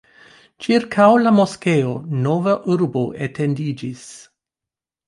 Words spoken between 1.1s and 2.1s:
la moskeo